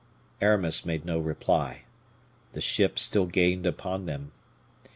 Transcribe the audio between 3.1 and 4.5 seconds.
gained upon them.